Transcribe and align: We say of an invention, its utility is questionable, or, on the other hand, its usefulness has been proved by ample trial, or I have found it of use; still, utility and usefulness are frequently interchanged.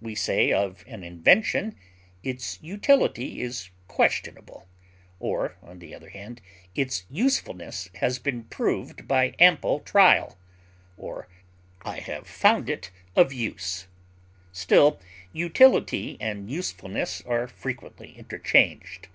We 0.00 0.14
say 0.14 0.52
of 0.52 0.84
an 0.86 1.02
invention, 1.02 1.74
its 2.22 2.60
utility 2.62 3.42
is 3.42 3.70
questionable, 3.88 4.68
or, 5.18 5.56
on 5.64 5.80
the 5.80 5.92
other 5.96 6.10
hand, 6.10 6.40
its 6.76 7.04
usefulness 7.10 7.90
has 7.96 8.20
been 8.20 8.44
proved 8.44 9.08
by 9.08 9.34
ample 9.40 9.80
trial, 9.80 10.38
or 10.96 11.26
I 11.84 11.98
have 11.98 12.28
found 12.28 12.70
it 12.70 12.92
of 13.16 13.32
use; 13.32 13.88
still, 14.52 15.00
utility 15.32 16.18
and 16.20 16.48
usefulness 16.48 17.20
are 17.26 17.48
frequently 17.48 18.16
interchanged. 18.16 19.08